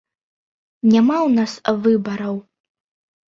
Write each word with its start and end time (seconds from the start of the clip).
Няма 0.93 1.17
ў 1.27 1.29
нас 1.41 1.53
выбараў. 1.83 2.35